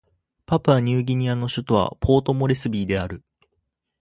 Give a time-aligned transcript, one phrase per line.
[0.47, 3.23] パプアニューギニアの首都はポートモレスビーである